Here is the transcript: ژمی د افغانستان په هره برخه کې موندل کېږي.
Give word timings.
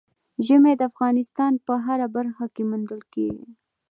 ژمی 0.45 0.73
د 0.77 0.81
افغانستان 0.91 1.53
په 1.65 1.73
هره 1.85 2.07
برخه 2.15 2.45
کې 2.53 2.61
موندل 2.69 3.01
کېږي. 3.13 3.47